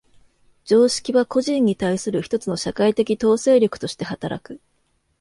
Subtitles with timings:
[0.65, 4.59] 常識は個人に対する一つの社会的統制力として働く。